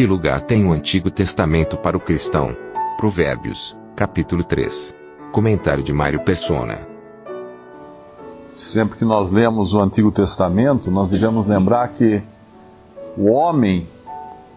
[0.00, 2.56] Que lugar tem o Antigo Testamento para o cristão?
[2.96, 4.96] Provérbios, capítulo 3.
[5.30, 6.78] Comentário de Mário Persona.
[8.48, 12.22] Sempre que nós lemos o Antigo Testamento, nós devemos lembrar que
[13.14, 13.86] o homem,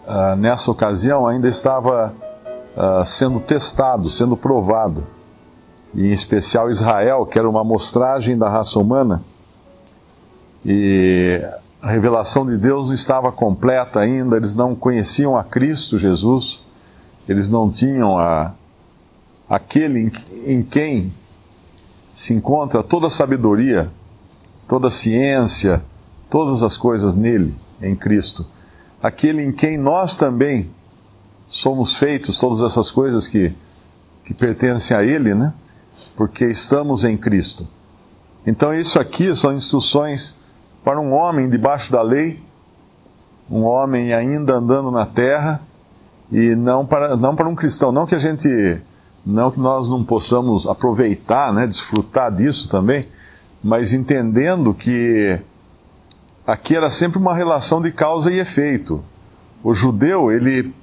[0.07, 2.15] uh, nessa ocasião, ainda estava
[2.77, 5.05] uh, sendo testado, sendo provado.
[5.93, 9.21] E em especial Israel, que era uma amostragem da raça humana.
[10.65, 11.45] E
[11.83, 16.61] a revelação de Deus não estava completa ainda, eles não conheciam a Cristo Jesus,
[17.27, 18.53] eles não tinham a,
[19.49, 20.11] aquele em,
[20.45, 21.11] em quem
[22.13, 23.91] se encontra toda a sabedoria,
[24.65, 25.83] toda a ciência,
[26.29, 28.45] todas as coisas nele, em Cristo.
[29.01, 30.69] Aquele em quem nós também
[31.49, 33.53] somos feitos, todas essas coisas que,
[34.23, 35.53] que pertencem a Ele, né?
[36.15, 37.67] Porque estamos em Cristo.
[38.47, 40.41] Então, isso aqui são instruções
[40.83, 42.39] para um homem debaixo da lei,
[43.49, 45.61] um homem ainda andando na terra,
[46.31, 47.91] e não para, não para um cristão.
[47.91, 48.77] Não que a gente,
[49.25, 53.07] não que nós não possamos aproveitar, né, desfrutar disso também,
[53.63, 55.39] mas entendendo que
[56.45, 59.03] aqui era sempre uma relação de causa e efeito.
[59.63, 60.73] O judeu, ele,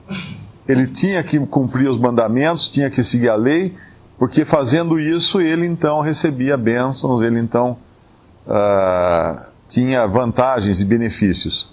[0.67, 3.77] ele tinha que cumprir os mandamentos, tinha que seguir a lei,
[4.19, 7.77] porque fazendo isso ele então recebia bênçãos, ele então
[8.47, 11.71] uh, tinha vantagens e benefícios.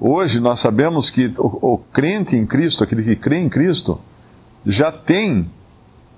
[0.00, 4.00] Hoje nós sabemos que o, o crente em Cristo, aquele que crê em Cristo,
[4.64, 5.50] já tem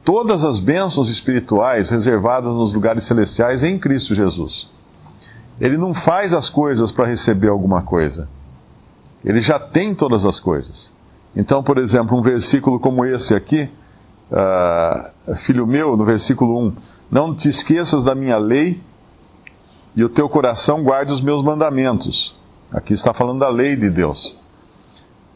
[0.04, 4.70] todas as bênçãos espirituais reservadas nos lugares celestiais em Cristo Jesus.
[5.58, 8.28] Ele não faz as coisas para receber alguma coisa.
[9.24, 10.92] Ele já tem todas as coisas.
[11.34, 13.70] Então, por exemplo, um versículo como esse aqui,
[14.30, 16.76] uh, filho meu, no versículo 1,
[17.10, 18.80] não te esqueças da minha lei
[19.94, 22.36] e o teu coração guarde os meus mandamentos.
[22.72, 24.38] Aqui está falando da lei de Deus.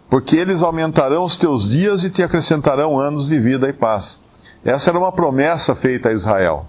[0.09, 4.23] Porque eles aumentarão os teus dias e te acrescentarão anos de vida e paz.
[4.65, 6.67] Essa era uma promessa feita a Israel.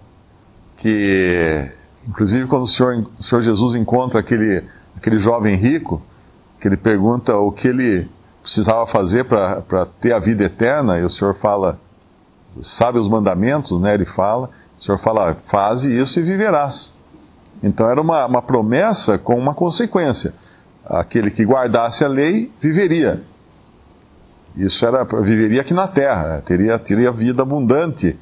[0.77, 1.71] Que,
[2.07, 4.63] inclusive, quando o Senhor, o Senhor Jesus encontra aquele,
[4.97, 6.01] aquele jovem rico,
[6.59, 8.09] que ele pergunta o que ele
[8.41, 11.79] precisava fazer para ter a vida eterna, e o Senhor fala,
[12.61, 13.93] sabe os mandamentos, né?
[13.93, 16.95] Ele fala, o Senhor fala, faze isso e viverás.
[17.65, 20.35] Então era uma, uma promessa com uma consequência.
[20.85, 23.23] Aquele que guardasse a lei viveria.
[24.55, 28.15] Isso era viveria aqui na terra, teria, teria vida abundante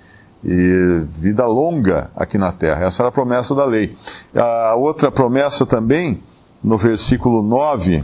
[0.46, 2.86] e vida longa aqui na terra.
[2.86, 3.98] Essa era a promessa da lei.
[4.34, 6.24] A outra promessa também,
[6.64, 8.02] no versículo 9,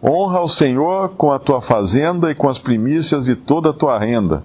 [0.00, 3.98] honra o Senhor com a tua fazenda e com as primícias de toda a tua
[3.98, 4.44] renda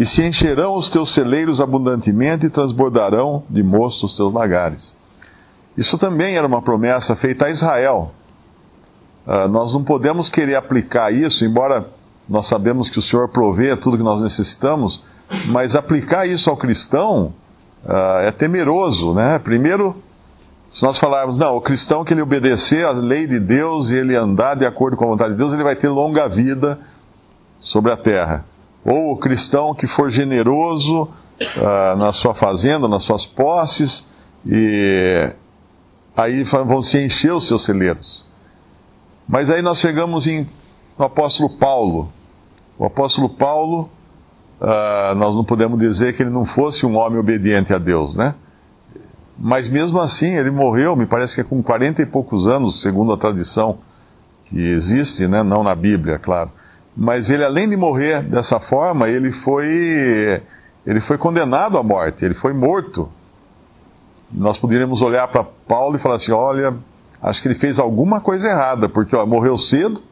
[0.00, 4.96] e se encherão os teus celeiros abundantemente e transbordarão de mosto os teus lagares.
[5.76, 8.10] Isso também era uma promessa feita a Israel.
[9.26, 11.86] Uh, nós não podemos querer aplicar isso, embora
[12.26, 15.04] nós sabemos que o Senhor provê tudo que nós necessitamos,
[15.48, 17.34] mas aplicar isso ao cristão
[17.84, 19.38] uh, é temeroso, né?
[19.38, 19.94] Primeiro,
[20.70, 24.16] se nós falarmos, não, o cristão que ele obedecer à lei de Deus e ele
[24.16, 26.78] andar de acordo com a vontade de Deus, ele vai ter longa vida
[27.58, 28.48] sobre a terra
[28.84, 34.08] ou o cristão que for generoso uh, na sua fazenda, nas suas posses,
[34.46, 35.30] e
[36.16, 38.24] aí vão se encher os seus celeiros.
[39.28, 40.48] Mas aí nós chegamos em,
[40.98, 42.12] no apóstolo Paulo.
[42.78, 43.90] O apóstolo Paulo,
[44.60, 48.34] uh, nós não podemos dizer que ele não fosse um homem obediente a Deus, né?
[49.38, 53.12] Mas mesmo assim, ele morreu, me parece que é com 40 e poucos anos, segundo
[53.12, 53.78] a tradição
[54.44, 55.42] que existe, né?
[55.42, 56.50] não na Bíblia, claro.
[57.00, 60.42] Mas ele, além de morrer dessa forma, ele foi,
[60.86, 63.08] ele foi condenado à morte, ele foi morto.
[64.30, 66.76] Nós poderíamos olhar para Paulo e falar assim: olha,
[67.22, 70.02] acho que ele fez alguma coisa errada, porque ó, morreu cedo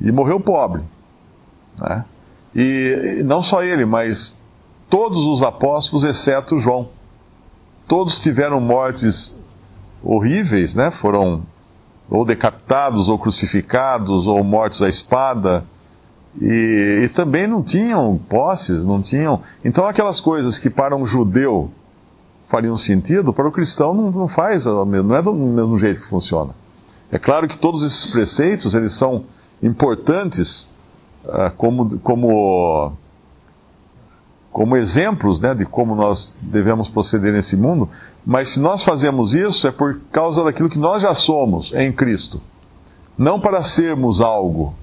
[0.00, 0.82] e morreu pobre.
[1.78, 2.04] Né?
[2.56, 4.36] E não só ele, mas
[4.88, 6.88] todos os apóstolos, exceto João.
[7.86, 9.32] Todos tiveram mortes
[10.02, 10.90] horríveis, né?
[10.90, 11.42] Foram
[12.10, 15.64] ou decapitados, ou crucificados, ou mortos à espada.
[16.40, 19.42] E, e, também não tinham posses, não tinham.
[19.64, 21.70] Então, aquelas coisas que para um judeu
[22.48, 26.54] fariam sentido, para o cristão não, não faz, não é do mesmo jeito que funciona.
[27.10, 29.24] É claro que todos esses preceitos, eles são
[29.62, 30.68] importantes
[31.24, 32.92] uh, como, como,
[34.52, 37.88] como exemplos né, de como nós devemos proceder nesse mundo,
[38.24, 42.40] mas se nós fazemos isso é por causa daquilo que nós já somos em Cristo.
[43.18, 44.74] Não para sermos algo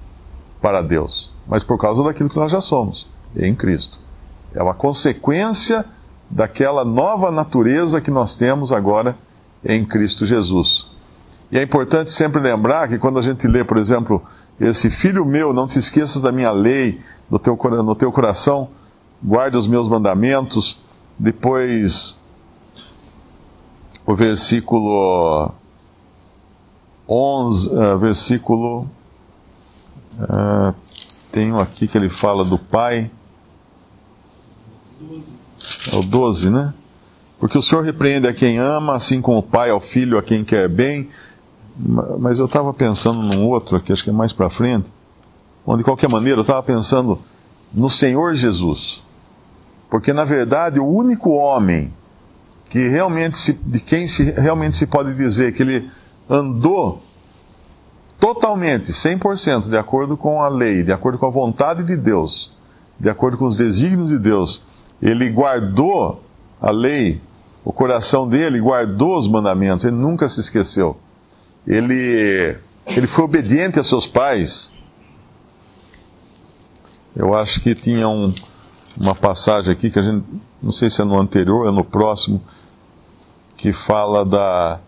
[0.60, 3.06] para Deus, mas por causa daquilo que nós já somos
[3.36, 3.98] em Cristo.
[4.54, 5.84] É uma consequência
[6.30, 9.16] daquela nova natureza que nós temos agora
[9.64, 10.86] em Cristo Jesus.
[11.50, 14.22] E é importante sempre lembrar que quando a gente lê, por exemplo,
[14.60, 17.00] esse filho meu, não te esqueças da minha lei
[17.30, 18.68] no teu, no teu coração,
[19.22, 20.78] guarde os meus mandamentos.
[21.18, 22.18] Depois,
[24.06, 25.52] o versículo
[27.08, 28.86] 11, uh, eh, versículo.
[30.18, 30.74] Uh,
[31.30, 33.10] tenho aqui que ele fala do pai.
[35.00, 35.32] 12.
[35.92, 36.74] É o 12, né?
[37.38, 40.44] Porque o Senhor repreende a quem ama, assim como o pai ao filho a quem
[40.44, 41.08] quer bem.
[42.18, 44.88] Mas eu estava pensando num outro aqui, acho que é mais para frente,
[45.64, 47.20] onde de qualquer maneira eu estava pensando
[47.72, 49.00] no Senhor Jesus.
[49.88, 51.92] Porque na verdade o único homem
[52.68, 55.88] que realmente se, de quem se, realmente se pode dizer que ele
[56.28, 57.00] andou
[58.18, 62.52] totalmente, 100%, de acordo com a lei, de acordo com a vontade de Deus,
[62.98, 64.62] de acordo com os desígnios de Deus,
[65.00, 66.22] ele guardou
[66.60, 67.20] a lei,
[67.64, 70.96] o coração dele guardou os mandamentos, ele nunca se esqueceu.
[71.66, 72.56] Ele,
[72.86, 74.72] ele foi obediente a seus pais.
[77.14, 78.32] Eu acho que tinha um,
[78.96, 80.24] uma passagem aqui que a gente,
[80.62, 82.42] não sei se é no anterior ou é no próximo,
[83.56, 84.80] que fala da,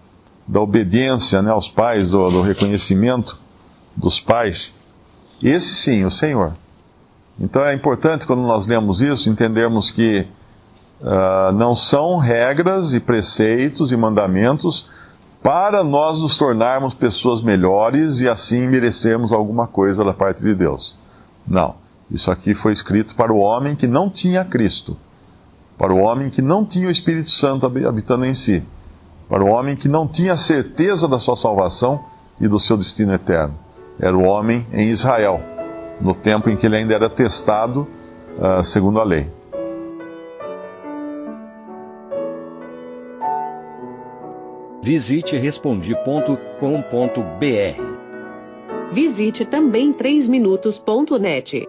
[0.47, 3.39] da obediência né, aos pais, do, do reconhecimento
[3.97, 4.75] dos pais.
[5.43, 6.53] Esse sim, o Senhor.
[7.39, 10.27] Então é importante quando nós lemos isso entendermos que
[11.01, 14.89] uh, não são regras e preceitos e mandamentos
[15.43, 20.97] para nós nos tornarmos pessoas melhores e assim merecermos alguma coisa da parte de Deus.
[21.47, 21.77] Não.
[22.11, 24.97] Isso aqui foi escrito para o homem que não tinha Cristo,
[25.79, 28.63] para o homem que não tinha o Espírito Santo habitando em si,
[29.31, 32.05] para o homem que não tinha certeza da sua salvação
[32.41, 33.55] e do seu destino eterno.
[33.97, 35.41] Era o homem em Israel,
[36.01, 37.87] no tempo em que ele ainda era testado
[38.37, 39.31] uh, segundo a lei.
[44.83, 46.37] Visite respondi.com.br.
[48.91, 51.69] Visite também 3minutos.net.